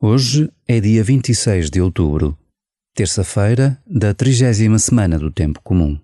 Hoje 0.00 0.48
é 0.68 0.78
dia 0.78 1.02
26 1.02 1.70
de 1.70 1.80
outubro, 1.80 2.38
terça-feira 2.94 3.82
da 3.84 4.14
trigésima 4.14 4.78
semana 4.78 5.18
do 5.18 5.28
Tempo 5.28 5.60
Comum. 5.60 5.98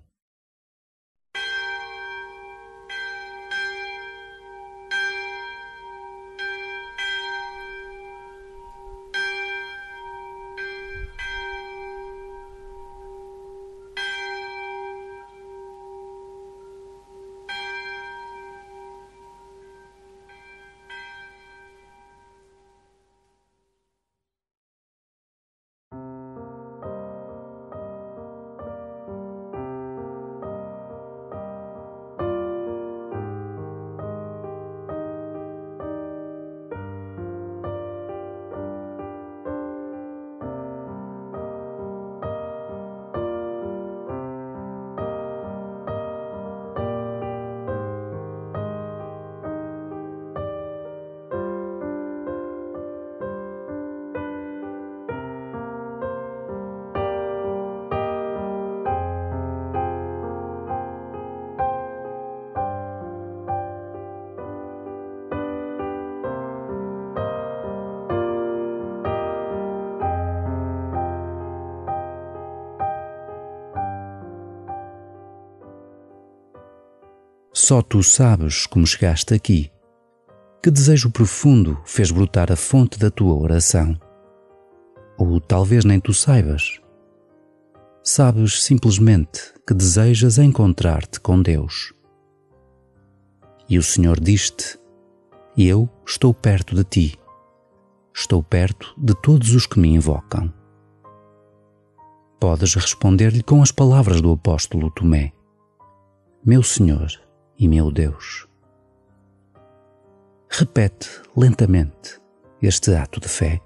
Só 77.67 77.81
tu 77.81 78.03
sabes 78.03 78.67
como 78.67 78.87
chegaste 78.87 79.33
aqui. 79.33 79.73
Que 80.63 80.71
desejo 80.71 81.11
profundo 81.11 81.81
fez 81.87 82.11
brotar 82.11 82.53
a 82.53 82.57
fonte 82.57 82.99
da 82.99 83.11
tua 83.11 83.35
oração? 83.35 83.99
Ou 85.17 85.41
talvez 85.41 85.83
nem 85.83 85.99
tu 85.99 86.13
saibas. 86.13 86.79
Sabes 88.03 88.63
simplesmente 88.63 89.55
que 89.67 89.73
desejas 89.73 90.37
encontrar-te 90.37 91.19
com 91.19 91.41
Deus. 91.41 91.95
E 93.67 93.79
o 93.79 93.83
Senhor 93.83 94.21
diz-te: 94.21 94.79
Eu 95.57 95.89
estou 96.07 96.35
perto 96.35 96.77
de 96.77 96.85
ti. 96.85 97.19
Estou 98.15 98.43
perto 98.43 98.95
de 98.99 99.15
todos 99.23 99.55
os 99.55 99.67
que 99.67 99.81
me 99.81 99.89
invocam. 99.89 100.53
Podes 102.39 102.75
responder-lhe 102.75 103.43
com 103.43 103.63
as 103.63 103.73
palavras 103.73 104.21
do 104.21 104.31
apóstolo 104.33 104.91
Tomé: 104.91 105.33
Meu 106.45 106.63
Senhor 106.63 107.24
e 107.59 107.69
meu 107.69 107.91
Deus. 107.91 108.49
Repete 110.49 111.09
lentamente 111.37 112.21
este 112.63 112.95
ato 112.95 113.21
de 113.21 113.29
fé 113.29 113.61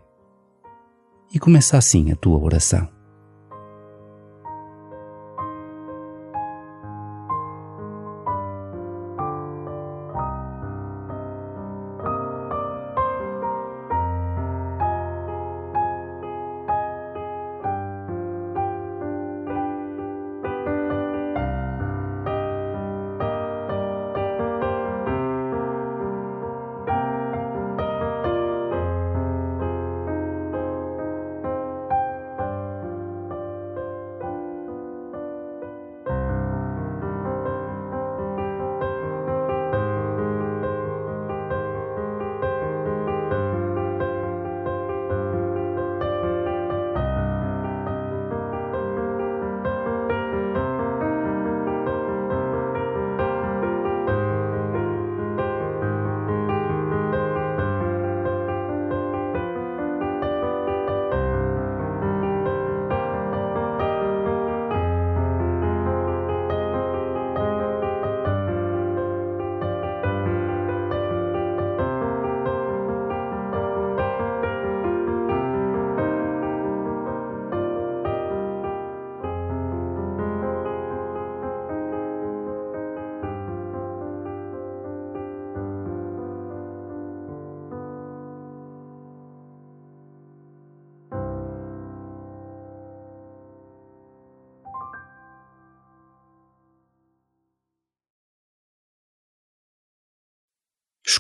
e 1.32 1.38
começa 1.38 1.76
assim 1.76 2.10
a 2.10 2.16
tua 2.16 2.38
oração. 2.38 2.97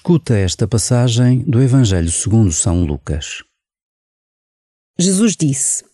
Escuta 0.08 0.38
esta 0.38 0.66
passagem 0.66 1.40
do 1.40 1.62
Evangelho 1.62 2.10
segundo 2.10 2.50
São 2.50 2.82
Lucas. 2.82 3.42
Jesus 4.98 5.36
disse: 5.36 5.84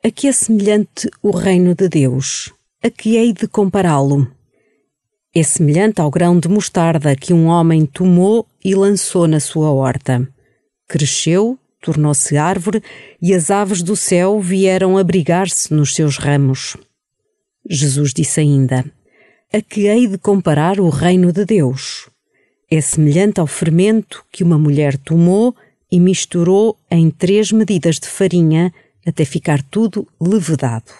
A 0.00 0.12
que 0.12 0.28
é 0.28 0.32
semelhante 0.32 1.10
o 1.20 1.32
reino 1.32 1.74
de 1.74 1.88
Deus? 1.88 2.52
A 2.80 2.88
que 2.88 3.16
hei 3.16 3.32
de 3.32 3.48
compará-lo? 3.48 4.32
É 5.34 5.42
semelhante 5.42 6.00
ao 6.00 6.08
grão 6.08 6.38
de 6.38 6.48
mostarda 6.48 7.16
que 7.16 7.34
um 7.34 7.46
homem 7.46 7.84
tomou 7.84 8.46
e 8.64 8.76
lançou 8.76 9.26
na 9.26 9.40
sua 9.40 9.72
horta. 9.72 10.24
Cresceu, 10.86 11.58
tornou-se 11.82 12.36
árvore 12.36 12.80
e 13.20 13.34
as 13.34 13.50
aves 13.50 13.82
do 13.82 13.96
céu 13.96 14.40
vieram 14.40 14.96
abrigar-se 14.96 15.74
nos 15.74 15.96
seus 15.96 16.16
ramos. 16.16 16.76
Jesus 17.68 18.14
disse 18.14 18.38
ainda: 18.38 18.84
A 19.52 19.60
que 19.60 19.88
hei 19.88 20.06
de 20.06 20.16
comparar 20.16 20.78
o 20.78 20.88
reino 20.90 21.32
de 21.32 21.44
Deus? 21.44 22.13
É 22.70 22.80
semelhante 22.80 23.40
ao 23.40 23.46
fermento 23.46 24.24
que 24.32 24.42
uma 24.42 24.58
mulher 24.58 24.96
tomou 24.96 25.54
e 25.90 26.00
misturou 26.00 26.76
em 26.90 27.10
três 27.10 27.52
medidas 27.52 27.98
de 27.98 28.08
farinha 28.08 28.72
até 29.06 29.24
ficar 29.24 29.62
tudo 29.62 30.06
levedado. 30.20 30.92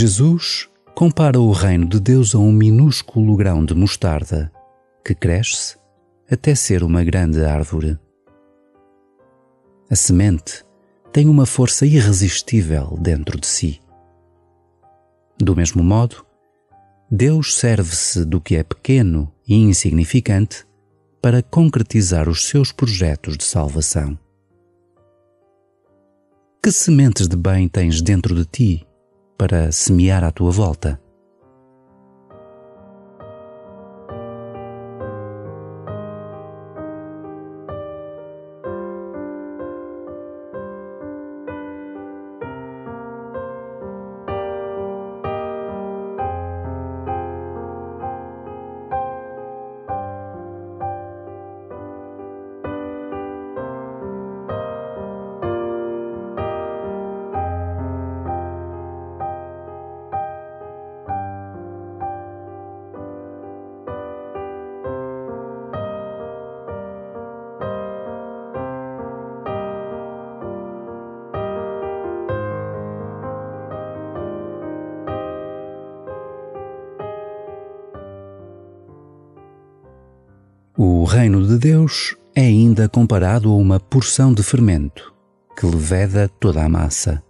Jesus 0.00 0.68
compara 0.94 1.40
o 1.40 1.50
reino 1.50 1.84
de 1.84 1.98
Deus 1.98 2.32
a 2.32 2.38
um 2.38 2.52
minúsculo 2.52 3.34
grão 3.34 3.64
de 3.64 3.74
mostarda 3.74 4.48
que 5.04 5.12
cresce, 5.12 5.76
até 6.30 6.54
ser 6.54 6.84
uma 6.84 7.02
grande 7.02 7.44
árvore. 7.44 7.98
A 9.90 9.96
semente 9.96 10.64
tem 11.12 11.26
uma 11.26 11.44
força 11.44 11.84
irresistível 11.84 12.96
dentro 13.00 13.40
de 13.40 13.48
si. 13.48 13.80
Do 15.36 15.56
mesmo 15.56 15.82
modo, 15.82 16.24
Deus 17.10 17.56
serve-se 17.56 18.24
do 18.24 18.40
que 18.40 18.54
é 18.54 18.62
pequeno 18.62 19.34
e 19.48 19.56
insignificante 19.56 20.64
para 21.20 21.42
concretizar 21.42 22.28
os 22.28 22.46
seus 22.46 22.70
projetos 22.70 23.36
de 23.36 23.42
salvação. 23.42 24.16
Que 26.62 26.70
sementes 26.70 27.26
de 27.26 27.36
bem 27.36 27.68
tens 27.68 28.00
dentro 28.00 28.32
de 28.32 28.44
ti 28.44 28.87
para 29.38 29.70
semear 29.70 30.24
à 30.24 30.32
tua 30.32 30.50
volta? 30.50 31.00
O 80.80 81.02
reino 81.02 81.44
de 81.44 81.58
Deus 81.58 82.14
é 82.36 82.42
ainda 82.42 82.88
comparado 82.88 83.50
a 83.50 83.56
uma 83.56 83.80
porção 83.80 84.32
de 84.32 84.44
fermento 84.44 85.12
que 85.58 85.66
leveda 85.66 86.28
toda 86.28 86.64
a 86.64 86.68
massa. 86.68 87.20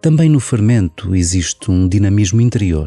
Também 0.00 0.28
no 0.28 0.38
fermento 0.38 1.16
existe 1.16 1.72
um 1.72 1.88
dinamismo 1.88 2.40
interior, 2.40 2.86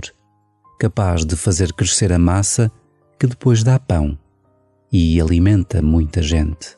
capaz 0.79 1.25
de 1.25 1.35
fazer 1.35 1.73
crescer 1.73 2.13
a 2.13 2.17
massa 2.17 2.71
que 3.19 3.27
depois 3.27 3.63
dá 3.63 3.77
pão 3.77 4.17
e 4.89 5.19
alimenta 5.19 5.81
muita 5.81 6.21
gente. 6.21 6.77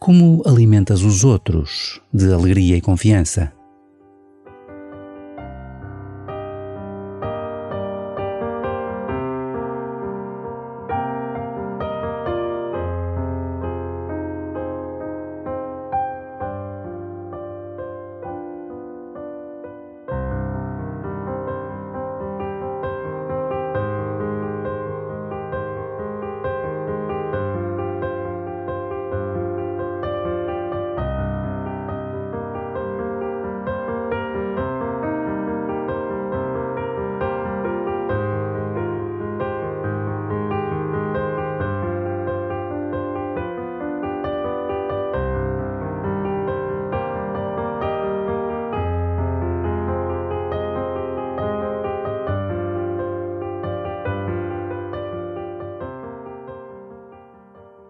Como 0.00 0.42
alimentas 0.44 1.02
os 1.02 1.22
outros 1.22 2.02
de 2.12 2.32
alegria 2.32 2.76
e 2.76 2.80
confiança? 2.80 3.52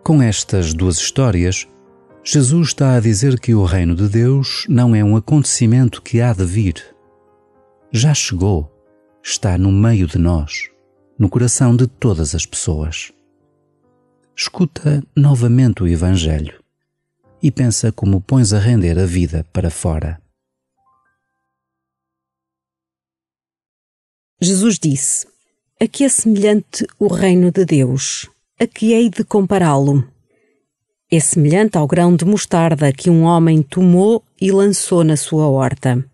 Com 0.05 0.21
estas 0.21 0.75
duas 0.75 0.99
histórias, 0.99 1.67
Jesus 2.23 2.69
está 2.69 2.95
a 2.95 3.01
dizer 3.01 3.41
que 3.41 3.55
o 3.55 3.65
reino 3.65 3.97
de 3.97 4.07
Deus 4.07 4.67
não 4.69 4.95
é 4.95 5.03
um 5.03 5.17
acontecimento 5.17 6.03
que 6.03 6.21
há 6.21 6.35
de 6.35 6.45
vir. 6.45 6.95
Já 7.91 8.13
chegou, 8.13 8.71
está 9.23 9.57
no 9.57 9.73
meio 9.73 10.07
de 10.07 10.19
nós, 10.19 10.69
no 11.19 11.31
coração 11.31 11.75
de 11.75 11.87
todas 11.87 12.35
as 12.35 12.45
pessoas. 12.45 13.15
Escuta 14.37 15.03
novamente 15.17 15.83
o 15.83 15.89
Evangelho 15.89 16.63
e 17.43 17.51
pensa 17.51 17.91
como 17.91 18.21
pões 18.21 18.53
a 18.53 18.59
render 18.59 18.99
a 18.99 19.07
vida 19.07 19.47
para 19.55 19.71
fora. 19.71 20.21
Jesus 24.39 24.79
disse: 24.79 25.27
A 25.81 25.89
que 25.89 26.05
é 26.05 26.11
semelhante 26.11 26.87
o 26.99 27.07
reino 27.07 27.51
de 27.51 27.65
Deus? 27.65 28.29
A 28.59 28.67
que 28.67 28.93
hei 28.93 29.11
de 29.11 29.25
compará-lo? 29.25 30.07
É 31.11 31.19
semelhante 31.19 31.77
ao 31.77 31.87
grão 31.87 32.15
de 32.15 32.25
mostarda 32.25 32.93
que 32.93 33.11
um 33.11 33.25
homem 33.25 33.63
tomou 33.63 34.23
e 34.41 34.53
lançou 34.53 35.03
na 35.03 35.17
sua 35.17 35.49
horta. 35.49 36.05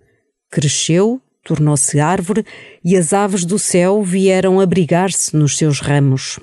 Cresceu, 0.50 1.20
tornou-se 1.44 2.00
árvore 2.00 2.44
e 2.82 2.96
as 2.96 3.12
aves 3.12 3.44
do 3.44 3.58
céu 3.58 4.02
vieram 4.02 4.58
abrigar-se 4.58 5.36
nos 5.36 5.56
seus 5.56 5.80
ramos. 5.80 6.40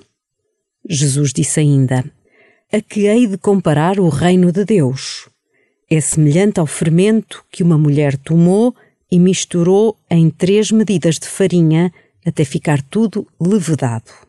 Jesus 0.88 1.34
disse 1.34 1.60
ainda: 1.60 2.06
A 2.72 2.80
que 2.80 3.08
hei 3.08 3.26
de 3.26 3.38
comparar 3.38 4.00
o 4.00 4.08
reino 4.08 4.52
de 4.52 4.64
Deus? 4.64 5.28
É 5.90 6.00
semelhante 6.00 6.60
ao 6.60 6.68
fermento 6.68 7.44
que 7.52 7.64
uma 7.64 7.78
mulher 7.78 8.18
tomou 8.18 8.76
e 9.12 9.20
misturou 9.20 9.98
em 10.10 10.30
três 10.30 10.72
medidas 10.72 11.18
de 11.18 11.28
farinha 11.28 11.92
até 12.26 12.44
ficar 12.46 12.82
tudo 12.84 13.28
levedado. 13.40 14.27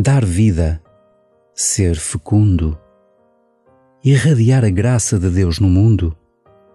Dar 0.00 0.24
vida, 0.24 0.80
ser 1.52 1.96
fecundo, 1.96 2.78
irradiar 4.04 4.64
a 4.64 4.70
graça 4.70 5.18
de 5.18 5.28
Deus 5.28 5.58
no 5.58 5.68
mundo 5.68 6.16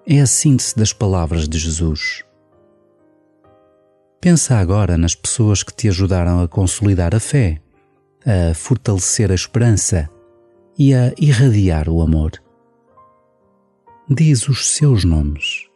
é 0.05 0.19
a 0.19 0.27
síntese 0.27 0.75
das 0.75 0.91
palavras 0.91 1.47
de 1.47 1.57
Jesus. 1.57 2.25
Pensa 4.19 4.57
agora 4.57 4.97
nas 4.97 5.15
pessoas 5.15 5.63
que 5.63 5.73
te 5.73 5.87
ajudaram 5.87 6.41
a 6.41 6.49
consolidar 6.49 7.15
a 7.15 7.19
fé, 7.19 7.61
a 8.25 8.53
fortalecer 8.53 9.31
a 9.31 9.35
esperança 9.35 10.09
e 10.77 10.93
a 10.93 11.13
irradiar 11.17 11.87
o 11.87 12.01
amor. 12.01 12.31
Diz 14.09 14.49
os 14.49 14.69
seus 14.71 15.05
nomes 15.05 15.69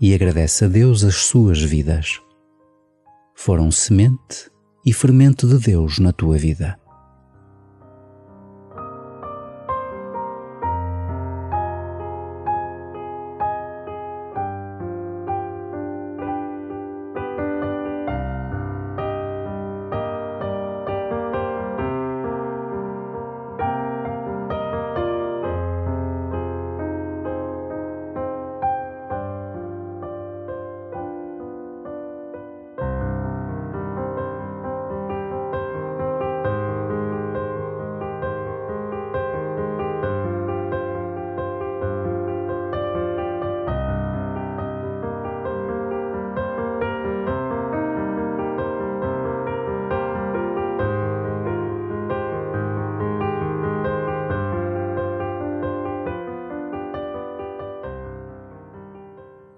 e 0.00 0.14
agradece 0.14 0.64
a 0.64 0.68
Deus 0.68 1.04
as 1.04 1.16
suas 1.16 1.62
vidas. 1.62 2.18
Foram 3.34 3.70
semente 3.70 4.51
e 4.84 4.92
fermento 4.92 5.46
de 5.46 5.58
Deus 5.58 5.98
na 5.98 6.12
tua 6.12 6.36
vida. 6.36 6.81